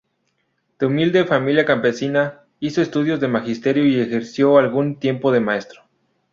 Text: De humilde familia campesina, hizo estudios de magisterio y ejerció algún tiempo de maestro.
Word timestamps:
De 0.79 0.87
humilde 0.87 1.25
familia 1.25 1.63
campesina, 1.63 2.41
hizo 2.59 2.81
estudios 2.81 3.19
de 3.19 3.27
magisterio 3.27 3.85
y 3.85 3.99
ejerció 3.99 4.57
algún 4.57 4.97
tiempo 4.97 5.31
de 5.31 5.41
maestro. 5.41 5.83